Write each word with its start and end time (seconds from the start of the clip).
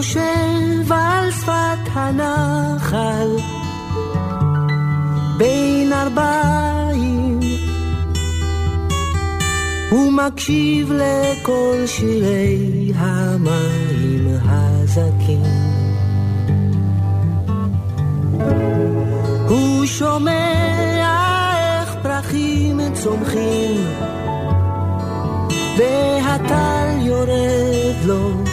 יושב 0.00 0.92
על 0.92 1.30
שפת 1.30 1.90
הנחל. 1.92 3.28
בין 5.38 5.92
ארבעים. 5.92 7.40
הוא 9.90 10.12
לכל 10.92 11.76
שירי 11.86 12.92
המים 12.96 14.26
הזכים. 14.44 15.42
הוא 19.48 19.86
שומע 19.86 20.32
איך 21.82 21.94
פרחים 22.02 22.80
צומחים 22.94 23.86
והטל 25.78 26.88
יורד 27.00 27.96
לו 28.04 28.49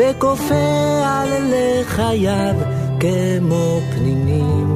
וכופה 0.00 1.02
על 1.06 1.28
לחייו 1.52 2.54
כמו 3.00 3.80
פנינים. 3.90 4.70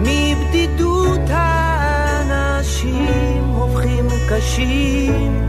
מבדידות 0.00 1.20
האנשים 1.28 3.04
הופכים 3.54 4.08
קשים 4.28 5.48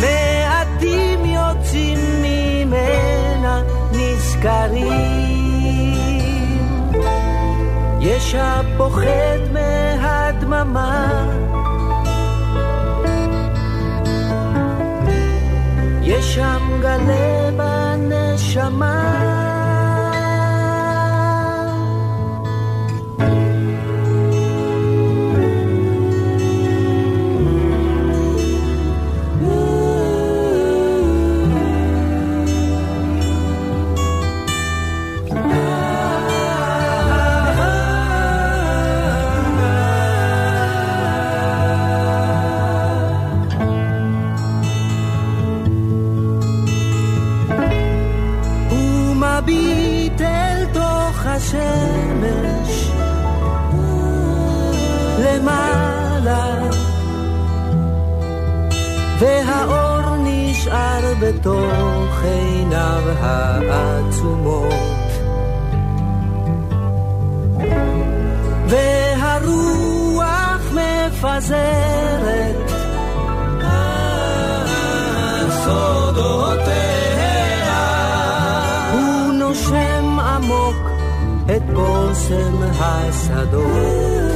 מעטים 0.00 1.24
יוצאים 1.24 1.98
ממנה 2.22 3.62
נזכרים 3.92 5.03
יש 8.34 8.40
הפוחד 8.40 9.38
מהדממה. 9.52 11.26
יש 16.02 16.34
שם 16.34 16.80
גלה 16.80 17.50
בנשמה 17.56 19.03
בתוך 61.24 62.22
עיניו 62.22 63.02
העצומות. 63.20 64.74
והרוח 68.68 69.92
מפזרת 70.72 72.70
סודותיה. 75.64 76.94
הוא 78.92 79.32
נושם 79.32 80.18
עמוק 80.20 80.76
את 81.56 81.62
בושם 81.74 82.62
השדות 82.80 84.33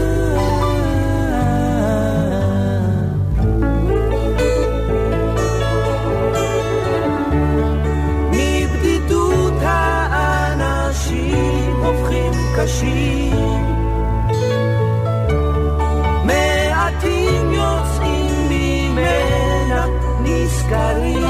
קשים 12.69 13.33
מעטים 16.25 17.53
יוצאים 17.53 18.49
ממנה 18.51 19.87
נזכרים 20.21 21.25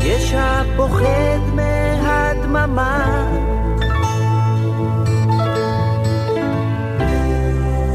יש 0.00 0.34
הפוחד 0.36 1.40
מהדממה 1.54 3.26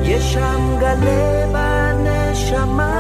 יש 0.02 0.34
שם 0.34 0.78
גלה 0.80 1.46
בנשמה 1.54 2.91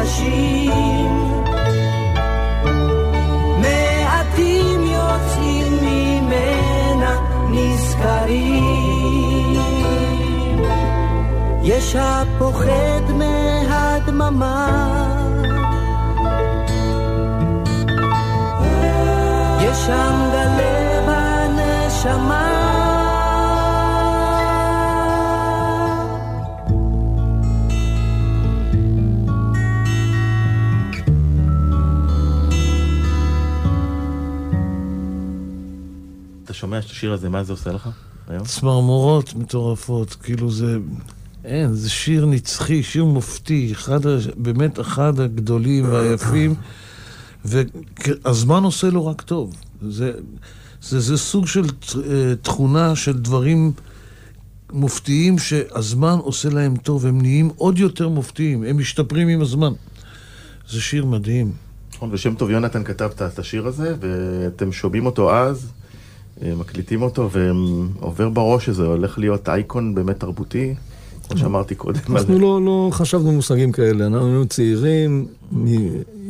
קשים 0.00 1.34
מעטים 3.60 4.80
יוצאים 4.86 5.72
ממנה 5.82 7.16
נזכרים 7.50 8.80
יש 11.62 11.96
הפוחד 11.98 13.12
מהדממה 13.14 14.66
יש 19.60 19.78
שם 19.86 20.29
שומע 36.80 36.86
את 36.86 36.90
השיר 36.90 37.12
הזה, 37.12 37.28
מה 37.28 37.44
זה 37.44 37.52
עושה 37.52 37.72
לך 37.72 37.88
היום? 38.28 38.44
צמרמורות 38.44 39.34
מטורפות, 39.34 40.14
כאילו 40.14 40.50
זה... 40.50 40.78
אין, 41.44 41.74
זה 41.74 41.90
שיר 41.90 42.26
נצחי, 42.26 42.82
שיר 42.82 43.04
מופתי, 43.04 43.72
אחד, 43.72 44.00
באמת 44.36 44.80
אחד 44.80 45.20
הגדולים 45.20 45.84
והיפים, 45.92 46.54
והזמן 47.44 48.64
עושה 48.64 48.90
לו 48.90 49.06
רק 49.06 49.22
טוב. 49.22 49.54
זה, 49.82 50.12
זה, 50.82 51.00
זה 51.00 51.16
סוג 51.16 51.46
של 51.46 51.64
אה, 51.64 52.34
תכונה 52.42 52.96
של 52.96 53.18
דברים 53.18 53.72
מופתיים 54.72 55.38
שהזמן 55.38 56.18
עושה 56.18 56.48
להם 56.48 56.76
טוב, 56.76 57.06
הם 57.06 57.20
נהיים 57.20 57.50
עוד 57.56 57.78
יותר 57.78 58.08
מופתיים, 58.08 58.62
הם 58.62 58.78
משתפרים 58.78 59.28
עם 59.28 59.40
הזמן. 59.40 59.72
זה 60.70 60.80
שיר 60.80 61.04
מדהים. 61.04 61.52
נכון, 61.94 62.08
ושם 62.12 62.34
טוב 62.34 62.50
יונתן 62.50 62.84
כתב 62.84 63.10
את 63.16 63.38
השיר 63.38 63.66
הזה, 63.66 63.94
ואתם 64.00 64.72
שומעים 64.72 65.06
אותו 65.06 65.34
אז, 65.34 65.72
מקליטים 66.42 67.02
אותו, 67.02 67.30
ועובר 67.30 68.28
בראש 68.28 68.66
שזה 68.66 68.82
הולך 68.82 69.18
להיות 69.18 69.48
אייקון 69.48 69.94
באמת 69.94 70.20
תרבותי, 70.20 70.74
כמו 71.28 71.38
שאמרתי 71.38 71.74
קודם. 71.74 72.00
אנחנו 72.08 72.38
לא, 72.38 72.60
לא 72.64 72.88
חשבנו 72.92 73.32
מושגים 73.32 73.72
כאלה, 73.72 74.06
אנחנו 74.06 74.26
היינו 74.26 74.46
צעירים, 74.46 75.26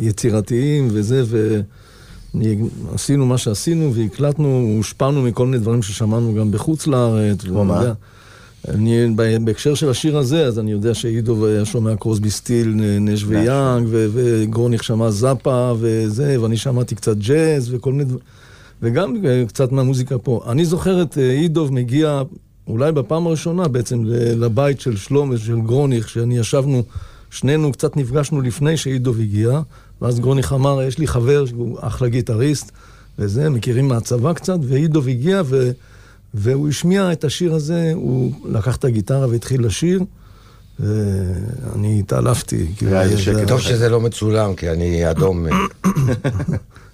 יצירתיים 0.00 0.88
וזה, 0.90 1.22
ועשינו 2.34 3.26
מה 3.26 3.38
שעשינו 3.38 3.94
והקלטנו, 3.94 4.72
הושפענו 4.76 5.22
מכל 5.22 5.46
מיני 5.46 5.58
דברים 5.58 5.82
ששמענו 5.82 6.34
גם 6.34 6.50
בחוץ 6.50 6.86
לארץ. 6.86 7.40
כמו 7.40 7.64
מה? 7.64 7.92
אני, 8.68 9.06
בהקשר 9.44 9.74
של 9.74 9.90
השיר 9.90 10.18
הזה, 10.18 10.46
אז 10.46 10.58
אני 10.58 10.72
יודע 10.72 10.94
שעידו 10.94 11.46
היה 11.46 11.64
שומע 11.64 11.96
קרוסבי 11.96 12.30
סטיל, 12.30 12.74
נש 13.00 13.24
ויאנג, 13.26 13.86
ו- 13.90 14.06
וגרוניך 14.12 14.84
שמע 14.84 15.10
זאפה 15.10 15.72
וזה, 15.78 16.42
ואני 16.42 16.56
שמעתי 16.56 16.94
קצת 16.94 17.16
ג'אז 17.16 17.74
וכל 17.74 17.92
מיני 17.92 18.04
דברים, 18.04 18.20
וגם 18.82 19.26
אה, 19.26 19.44
קצת 19.48 19.72
מהמוזיקה 19.72 20.18
פה. 20.18 20.44
אני 20.48 20.64
זוכר 20.64 21.02
את 21.02 21.18
אה, 21.18 21.30
עידו 21.30 21.68
מגיע 21.70 22.22
אולי 22.66 22.92
בפעם 22.92 23.26
הראשונה 23.26 23.68
בעצם 23.68 24.02
לבית 24.36 24.80
של 24.80 24.96
שלום 24.96 25.30
ושל 25.30 25.60
גרוניך, 25.60 26.08
שאני 26.08 26.38
ישבנו, 26.38 26.82
שנינו 27.30 27.72
קצת 27.72 27.96
נפגשנו 27.96 28.40
לפני 28.40 28.76
שאידוב 28.76 29.20
הגיע, 29.20 29.60
ואז 30.02 30.20
גרוניך 30.20 30.52
אמר, 30.52 30.82
יש 30.82 30.98
לי 30.98 31.06
חבר 31.06 31.46
שהוא 31.46 31.78
אחלה 31.80 32.08
גיטריסט, 32.08 32.72
וזה, 33.18 33.50
מכירים 33.50 33.88
מהצבא 33.88 34.32
קצת, 34.32 34.58
ואידוב 34.62 35.08
הגיע 35.08 35.42
ו... 35.44 35.70
והוא 36.34 36.68
השמיע 36.68 37.12
את 37.12 37.24
השיר 37.24 37.54
הזה, 37.54 37.92
הוא 37.94 38.32
לקח 38.44 38.76
את 38.76 38.84
הגיטרה 38.84 39.26
והתחיל 39.28 39.66
לשיר, 39.66 40.04
ואני 40.80 41.98
התעלפתי. 41.98 42.66
כאילו. 42.76 42.96
טוב 43.48 43.60
שזה 43.60 43.88
לא 43.88 44.00
מצולם, 44.00 44.54
כי 44.54 44.70
אני 44.70 45.10
אדום. 45.10 45.46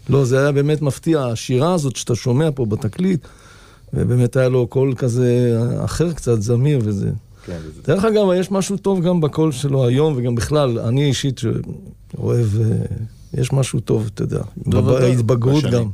לא, 0.09 0.25
זה 0.25 0.39
היה 0.39 0.53
באמת 0.53 0.83
מפתיע, 0.83 1.25
השירה 1.25 1.75
הזאת 1.75 1.97
שאתה 1.97 2.15
שומע 2.15 2.49
פה 2.55 2.67
בתקליט, 2.67 3.27
ובאמת 3.95 4.37
היה 4.37 4.49
לו 4.49 4.67
קול 4.67 4.95
כזה 4.95 5.59
אחר 5.85 6.13
קצת, 6.13 6.43
זמיר 6.43 6.81
וזה. 6.83 7.11
כן, 7.47 7.59
דרך 7.85 8.05
אגב, 8.05 8.27
יש 8.37 8.51
משהו 8.51 8.77
טוב 8.77 9.07
גם 9.07 9.21
בקול 9.21 9.53
שלו 9.53 9.87
היום, 9.87 10.15
וגם 10.17 10.35
בכלל, 10.35 10.79
אני 10.79 11.05
אישית 11.05 11.39
שאוהב, 11.39 12.47
אה, 12.61 12.77
יש 13.35 13.53
משהו 13.53 13.81
טוב, 13.81 14.11
אתה 14.15 14.23
יודע. 14.23 14.43
בהתבגרות. 14.57 15.65
גם. 15.65 15.89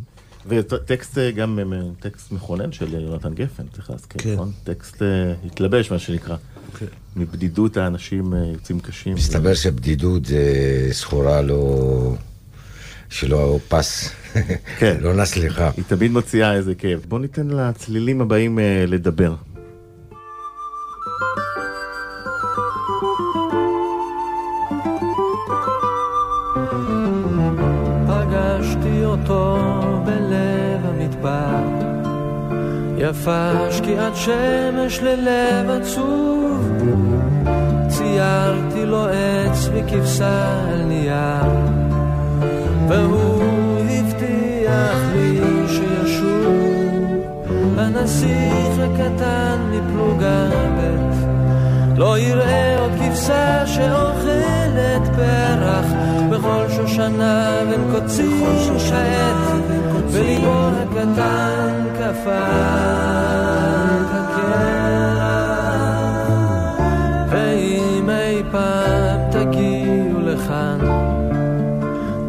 וטקסט 0.46 1.18
אה, 1.18 1.30
גם 1.30 1.58
אה, 1.72 1.80
טקסט 2.00 2.32
מכונן 2.32 2.72
של 2.72 2.94
יונתן 2.94 3.34
גפן, 3.34 3.62
צריך 3.72 3.90
להזכיר, 3.90 4.22
כן. 4.22 4.34
נכון? 4.34 4.52
טקסט 4.64 5.02
התלבש, 5.46 5.90
מה 5.90 5.98
שנקרא. 5.98 6.36
כן. 6.78 6.86
מבדידות 7.16 7.76
האנשים 7.76 8.32
יוצאים 8.52 8.80
קשים. 8.80 9.14
מסתבר 9.14 9.54
שבדידות 9.54 10.24
זה 10.24 10.42
סחורה 10.92 11.42
לא... 11.42 12.14
שלא 13.12 13.58
פס. 13.68 14.10
כן. 14.78 14.96
לא 15.00 15.14
נסליחה. 15.14 15.70
היא 15.76 15.84
תמיד 15.88 16.12
מוציאה 16.12 16.54
איזה 16.54 16.74
כאב. 16.74 17.04
בוא 17.08 17.18
ניתן 17.18 17.48
לצלילים 17.50 18.20
הבאים 18.20 18.58
אה, 18.58 18.84
לדבר. 18.88 19.34
אותו 29.04 29.58
בלב 30.04 30.80
המדבר 30.84 31.62
יפה 32.96 33.52
שקיעת 33.70 34.16
שמש 34.16 34.98
ללב 35.02 35.70
עצוב 35.70 36.82
ציירתי 37.88 38.86
לו 38.86 39.06
עץ 39.06 39.68
וכבשה 39.72 40.68
על 40.68 40.82
נייר 40.84 41.81
הנסיך 48.22 48.78
הקטן 48.78 49.58
מפלוגה 49.70 50.48
ב' 50.76 51.98
לא 51.98 52.18
יראה 52.18 52.78
עוד 52.78 52.90
כבשה 53.00 53.66
שאוכלת 53.66 55.08
פרח. 55.16 55.86
בכל 56.30 56.64
שושנה 56.76 57.60
בין 57.70 57.80
קוצים 57.92 58.78
שעת 58.78 59.36
וליבו 60.10 60.68
הקטן 60.82 61.84
כפה 61.94 62.38
את 64.00 64.10
הקרח. 64.12 64.42
ואם 67.28 68.10
אי 68.10 68.42
פעם 68.50 69.20
תגיעו 69.30 70.20
לכאן 70.20 70.78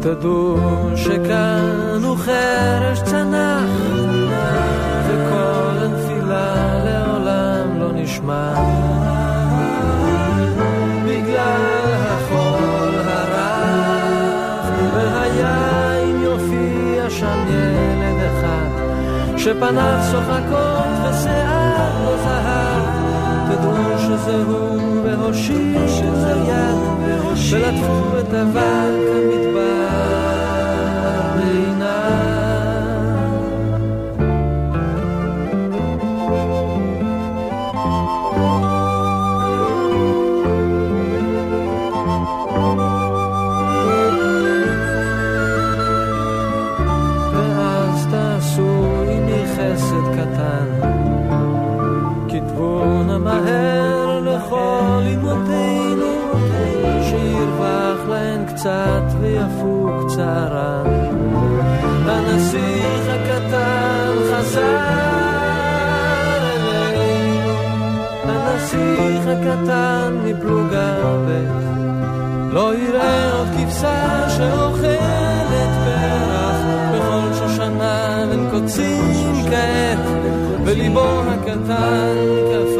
תדעו 0.00 0.56
שכאן 0.96 1.53
שפניו 19.44 19.98
צוחקות 20.10 20.94
ושיער 21.02 22.04
לא 22.04 22.16
זהב 22.16 22.82
תדעו 23.48 23.98
שזה 23.98 24.36
הוא 24.42 25.02
והושיט 25.04 25.76
את 25.98 26.24
היד 26.24 26.78
ולטפו 27.52 28.18
את 28.20 28.34
אבק 28.34 28.62
המדבר 29.16 30.33
קצת 58.64 59.20
ויפוג 59.20 60.08
צערן 60.08 60.86
הנסיך 62.06 63.08
הקטן 63.08 64.12
חזר 64.32 64.78
אלינו 66.36 67.50
הנסיך 68.24 69.26
הקטן 69.26 70.16
מפלוגה 70.24 70.94
ב' 71.26 72.54
לא 72.54 72.74
יראה 72.74 73.32
עוד 73.32 73.48
כבשה 73.48 74.30
שאוכלת 74.30 75.70
פרח. 75.84 76.56
בכל 76.94 77.34
שושנה 77.38 78.24
בין 78.30 78.50
קוצים 78.50 79.34
כעת 79.50 79.98
וליבו 80.64 81.20
הקטן 81.22 82.14
כפה 82.50 82.73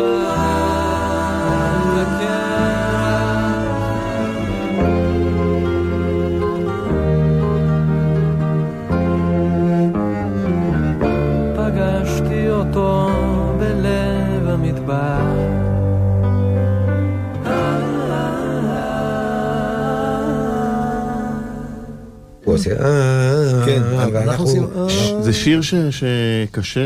אה, 22.73 23.63
כן, 23.67 23.83
אה, 23.83 24.23
אנחנו. 24.23 24.45
עושים... 24.45 24.65
אה, 24.65 25.23
זה 25.23 25.33
שיר 25.33 25.63
ש, 25.63 25.75
שקשה 25.91 26.81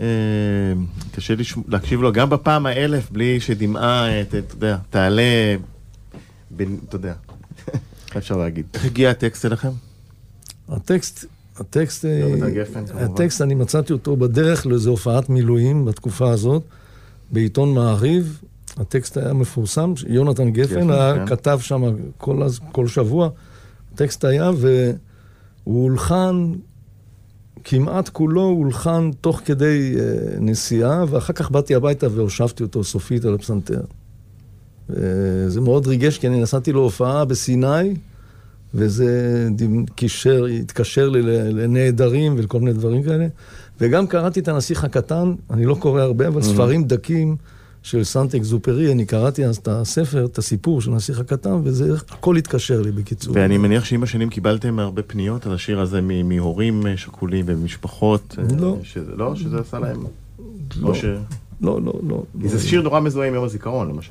אה, 0.00 1.32
להקשיב 1.68 2.02
לו 2.02 2.12
גם 2.12 2.30
בפעם 2.30 2.66
האלף 2.66 3.10
בלי 3.10 3.40
שדמעה, 3.40 4.08
אה, 4.08 4.20
אתה 4.20 4.36
יודע, 4.36 4.76
תעלה, 4.90 5.56
אתה 6.56 6.96
יודע, 6.96 7.14
איך 8.08 8.16
אפשר 8.22 8.36
להגיד. 8.36 8.66
איך 8.74 8.84
הגיע 8.84 9.10
הטקסט 9.10 9.46
אליכם? 9.46 9.70
הטקסט, 10.68 11.24
הטקסט, 11.56 12.04
אה, 12.04 12.20
כמובן. 12.74 13.04
הטקסט, 13.04 13.42
אני 13.42 13.54
מצאתי 13.54 13.92
אותו 13.92 14.16
בדרך 14.16 14.66
לאיזו 14.66 14.90
הופעת 14.90 15.28
מילואים 15.28 15.84
בתקופה 15.84 16.30
הזאת, 16.30 16.62
בעיתון 17.30 17.74
מעריב. 17.74 18.40
הטקסט 18.76 19.16
היה 19.16 19.32
מפורסם, 19.32 19.92
יונתן 20.06 20.50
גפן 20.50 20.74
גפן, 20.74 20.90
היה 20.90 21.14
כן. 21.14 21.26
כתב 21.26 21.58
שם 21.62 21.82
כל, 22.18 22.46
כל 22.72 22.86
שבוע. 22.86 23.28
הטקסט 23.94 24.24
היה, 24.24 24.50
והוא 24.56 25.82
הולחן, 25.82 26.52
כמעט 27.64 28.08
כולו 28.08 28.42
הולחן 28.42 29.10
תוך 29.20 29.40
כדי 29.44 29.94
אה, 29.98 30.02
נסיעה, 30.40 31.04
ואחר 31.08 31.32
כך 31.32 31.50
באתי 31.50 31.74
הביתה 31.74 32.06
והושבתי 32.14 32.62
אותו 32.62 32.84
סופית 32.84 33.24
על 33.24 33.34
הפסנתר. 33.34 33.80
אה, 34.90 34.96
זה 35.48 35.60
מאוד 35.60 35.86
ריגש, 35.86 36.18
כי 36.18 36.28
אני 36.28 36.40
נסעתי 36.42 36.72
להופעה 36.72 37.24
בסיני, 37.24 37.94
וזה 38.74 39.48
דימ- 39.56 39.92
קישר, 39.94 40.44
התקשר 40.44 41.08
לי 41.08 41.22
לנעדרים 41.52 42.34
ולכל 42.38 42.58
מיני 42.60 42.72
דברים 42.72 43.02
כאלה. 43.02 43.26
וגם 43.80 44.06
קראתי 44.06 44.40
את 44.40 44.48
הנסיך 44.48 44.84
הקטן, 44.84 45.34
אני 45.50 45.66
לא 45.66 45.74
קורא 45.74 46.00
הרבה, 46.00 46.28
אבל 46.28 46.42
ספרים 46.42 46.84
דקים 46.84 47.36
של 47.82 48.04
סנטק 48.04 48.42
זופרי, 48.42 48.92
אני 48.92 49.06
קראתי 49.06 49.44
אז 49.44 49.56
את 49.56 49.68
הספר, 49.68 50.24
את 50.24 50.38
הסיפור 50.38 50.80
של 50.80 50.92
הנסיך 50.92 51.20
הקטן, 51.20 51.60
וזה, 51.64 51.94
הכל 52.10 52.36
התקשר 52.36 52.82
לי 52.82 52.92
בקיצור. 52.92 53.34
ואני 53.36 53.58
מניח 53.58 53.84
שעם 53.84 54.02
השנים 54.02 54.30
קיבלתם 54.30 54.78
הרבה 54.78 55.02
פניות 55.02 55.46
על 55.46 55.54
השיר 55.54 55.80
הזה 55.80 56.00
מהורים 56.00 56.82
שכולים 56.96 57.44
ומשפחות. 57.48 58.36
אה, 58.38 58.56
לא. 58.60 58.76
שזה, 58.82 59.16
לא, 59.16 59.36
שזה 59.36 59.58
עשה 59.60 59.78
להם... 59.78 60.04
לא. 60.80 60.88
או 60.88 60.94
ש... 60.94 61.04
לא, 61.60 61.80
לא, 61.84 61.92
לא. 62.08 62.22
כי 62.42 62.48
זה 62.48 62.60
שיר 62.60 62.82
נורא 62.82 63.00
מזוהה 63.00 63.28
עם 63.28 63.34
יום 63.34 63.44
הזיכרון, 63.44 63.88
למשל. 63.88 64.10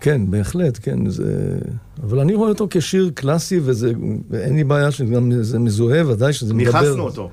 כן, 0.00 0.30
בהחלט, 0.30 0.78
כן, 0.82 1.10
זה... 1.10 1.58
אבל 2.02 2.20
אני 2.20 2.34
רואה 2.34 2.48
אותו 2.48 2.66
כשיר 2.70 3.10
קלאסי, 3.14 3.60
וזה, 3.62 3.92
ואין 4.30 4.56
לי 4.56 4.64
בעיה 4.64 4.90
שגם 4.90 5.42
זה 5.42 5.58
מזוהה, 5.58 6.08
ודאי 6.08 6.32
שזה 6.32 6.54
מדבר... 6.54 6.80
ניכסנו 6.80 7.02
אותו 7.02 7.30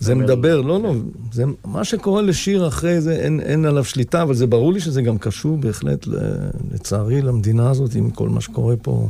זה. 0.00 0.14
מדבר, 0.14 0.60
לא, 0.60 0.82
לא, 0.82 0.94
זה 1.32 1.44
מה 1.64 1.84
שקורה 1.84 2.22
לשיר 2.22 2.68
אחרי 2.68 3.00
זה, 3.00 3.16
אין, 3.16 3.40
אין 3.40 3.64
עליו 3.64 3.84
שליטה, 3.84 4.22
אבל 4.22 4.34
זה 4.34 4.46
ברור 4.46 4.72
לי 4.72 4.80
שזה 4.80 5.02
גם 5.02 5.18
קשור 5.18 5.58
בהחלט, 5.58 6.06
ל- 6.06 6.50
לצערי, 6.74 7.22
למדינה 7.22 7.70
הזאת, 7.70 7.94
עם 7.94 8.10
כל 8.10 8.28
מה 8.28 8.40
שקורה 8.40 8.76
פה. 8.76 9.08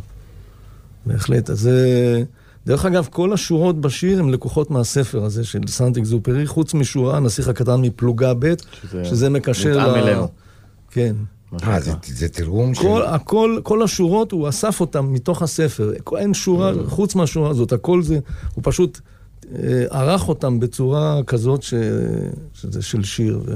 בהחלט. 1.06 1.50
אז 1.50 1.60
זה... 1.60 2.22
דרך 2.66 2.84
אגב, 2.84 3.08
כל 3.10 3.32
השורות 3.32 3.80
בשיר 3.80 4.18
הן 4.18 4.28
לקוחות 4.28 4.70
מהספר 4.70 5.24
הזה 5.24 5.44
של 5.44 5.60
סנט 5.66 5.98
אקזופרי, 5.98 6.46
חוץ 6.46 6.74
משורה, 6.74 7.16
הנסיך 7.16 7.48
הקטן 7.48 7.80
מפלוגה 7.80 8.34
ב', 8.38 8.52
שזה 8.82 9.04
שזה 9.04 9.30
מקשר 9.30 9.78
מותאם 9.78 10.02
אלינו. 10.02 10.28
כן. 10.90 11.14
אה, 11.66 11.80
זה. 11.80 11.92
זה 12.06 12.28
תרגום 12.28 12.74
של... 12.74 12.82
כל, 12.82 13.02
הכל, 13.02 13.60
כל 13.62 13.82
השורות, 13.82 14.32
הוא 14.32 14.48
אסף 14.48 14.80
אותן 14.80 15.00
מתוך 15.00 15.42
הספר. 15.42 15.92
אין 16.16 16.34
שורה, 16.34 16.72
חוץ 16.86 17.14
מהשורה 17.14 17.50
הזאת, 17.50 17.72
הכל 17.72 18.02
זה, 18.02 18.18
הוא 18.54 18.62
פשוט 18.64 18.98
אה, 18.98 19.12
ערך 19.90 20.28
אותם 20.28 20.60
בצורה 20.60 21.20
כזאת 21.26 21.62
ש, 21.62 21.74
שזה 22.54 22.82
של 22.82 23.02
שיר. 23.04 23.40
ו... 23.46 23.54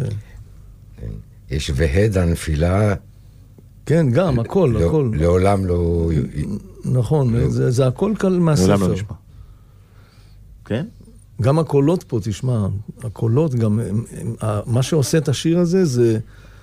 יש 1.51 1.71
והד 1.75 2.19
הנפילה, 2.19 2.95
כן, 3.87 4.11
גם, 4.11 4.39
הכל, 4.39 4.71
לא- 4.73 4.87
הכל. 4.87 5.11
לעולם 5.15 5.67
לא... 5.67 6.09
נכון, 6.85 7.51
זה, 7.51 7.71
זה 7.71 7.87
הכל 7.87 8.13
לעולם 8.19 8.39
מהספר. 8.39 8.77
לא 8.77 8.93
נשמע. 8.93 9.15
כן? 10.65 10.87
גם 11.43 11.59
הקולות 11.59 12.03
פה, 12.03 12.19
תשמע, 12.23 12.67
הקולות 13.03 13.55
גם, 13.55 13.81
הם, 13.81 14.05
הם, 14.21 14.35
ה- 14.43 14.61
מה 14.67 14.83
שעושה 14.83 15.19
את 15.19 15.29
השיר 15.29 15.59
הזה 15.59 15.85
זה, 15.85 16.19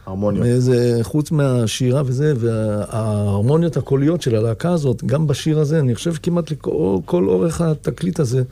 הרמוניות. 0.05 0.45
זה 0.61 0.99
חוץ 1.01 1.31
מהשירה 1.31 2.01
וזה, 2.05 2.33
וההרמוניות 2.39 3.77
הקוליות 3.77 4.21
של 4.21 4.35
הלהקה 4.35 4.71
הזאת, 4.71 5.03
גם 5.03 5.27
בשיר 5.27 5.59
הזה, 5.59 5.79
אני 5.79 5.95
חושב 5.95 6.13
כמעט 6.23 6.51
לכל 6.51 6.97
כל 7.05 7.27
אורך 7.27 7.61
התקליט 7.61 8.19
הזה, 8.19 8.43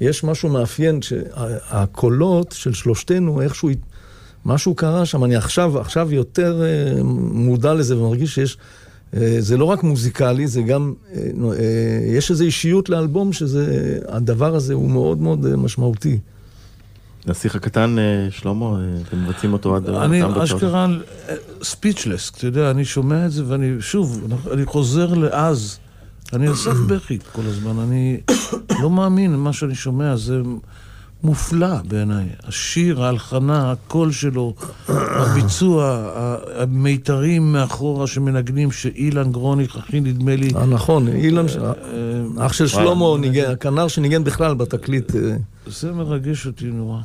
יש 0.00 0.24
משהו 0.24 0.48
מאפיין, 0.48 1.02
שהקולות 1.02 2.52
של 2.52 2.72
שלושתנו, 2.72 3.42
איכשהו, 3.42 3.70
משהו 4.46 4.74
קרה 4.74 5.06
שם, 5.06 5.24
אני 5.24 5.36
עכשיו, 5.36 5.78
עכשיו 5.78 6.12
יותר 6.12 6.62
אה, 6.62 7.02
מודע 7.32 7.74
לזה 7.74 7.98
ומרגיש 7.98 8.34
שיש... 8.34 8.58
אה, 9.16 9.36
זה 9.38 9.56
לא 9.56 9.64
רק 9.64 9.82
מוזיקלי, 9.82 10.46
זה 10.46 10.62
גם, 10.62 10.94
אה, 11.14 11.20
יש 12.06 12.30
איזו 12.30 12.44
אישיות 12.44 12.88
לאלבום 12.88 13.32
שזה, 13.32 13.98
הדבר 14.08 14.54
הזה 14.54 14.74
הוא 14.74 14.90
מאוד 14.90 15.18
מאוד 15.18 15.56
משמעותי. 15.56 16.18
נסיך 17.26 17.56
הקטן, 17.56 17.96
שלמה, 18.30 18.78
אתם 19.08 19.24
מבצעים 19.24 19.52
אותו 19.52 19.76
עד... 19.76 19.88
אני? 19.88 20.22
אשכרה 20.44 20.86
ספיצ'לס, 21.62 22.30
אתה 22.30 22.46
יודע, 22.46 22.70
אני 22.70 22.84
שומע 22.84 23.26
את 23.26 23.32
זה 23.32 23.42
ואני, 23.46 23.72
שוב, 23.80 24.26
אני 24.52 24.64
חוזר 24.64 25.14
לאז. 25.14 25.78
אני 26.32 26.46
על 26.48 26.54
סף 26.54 26.76
בכי 26.86 27.18
כל 27.32 27.42
הזמן, 27.44 27.78
אני 27.78 28.20
לא 28.82 28.90
מאמין 28.90 29.32
למה 29.32 29.52
שאני 29.52 29.74
שומע, 29.74 30.16
זה 30.16 30.40
מופלא 31.22 31.76
בעיניי. 31.88 32.26
השיר, 32.44 33.02
ההלחנה, 33.04 33.72
הקול 33.72 34.12
שלו, 34.12 34.54
הביצוע, 34.88 36.10
המיתרים 36.58 37.52
מאחורה 37.52 38.06
שמנגנים, 38.06 38.72
שאילן 38.72 39.32
גרוניך, 39.32 39.76
אחי, 39.76 40.00
נדמה 40.00 40.36
לי, 40.36 40.50
אה, 40.56 40.66
נכון, 40.66 41.08
אילן, 41.08 41.48
ש- 41.48 41.56
אה, 41.56 42.46
אח 42.46 42.52
של 42.52 42.66
שלמה, 42.66 43.04
הכנר 43.48 43.88
שניגן 43.88 44.24
בכלל 44.24 44.54
בתקליט. 44.54 45.16
אה, 45.16 45.36
זה 45.66 45.92
מרגש 45.92 46.46
אותי 46.46 46.66
נורא. 46.66 47.00